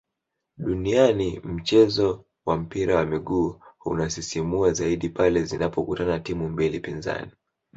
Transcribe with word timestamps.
duniani 0.57 1.39
mchezo 1.39 2.25
wa 2.45 2.57
mpira 2.57 2.95
wa 2.95 3.05
miguu 3.05 3.59
hunasisimua 3.77 4.73
zaidi 4.73 5.09
pale 5.09 5.43
zinapokutana 5.43 6.19
timu 6.19 6.49
mbili 6.49 6.79
pinzani 6.79 7.31